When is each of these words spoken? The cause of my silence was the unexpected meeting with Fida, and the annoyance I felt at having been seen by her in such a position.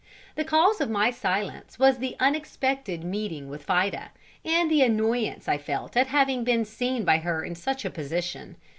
The 0.33 0.43
cause 0.43 0.81
of 0.81 0.89
my 0.89 1.11
silence 1.11 1.77
was 1.77 1.99
the 1.99 2.15
unexpected 2.19 3.03
meeting 3.03 3.49
with 3.49 3.61
Fida, 3.61 4.09
and 4.43 4.71
the 4.71 4.81
annoyance 4.81 5.47
I 5.47 5.59
felt 5.59 5.95
at 5.95 6.07
having 6.07 6.43
been 6.43 6.65
seen 6.65 7.05
by 7.05 7.19
her 7.19 7.45
in 7.45 7.53
such 7.53 7.85
a 7.85 7.91
position. 7.91 8.55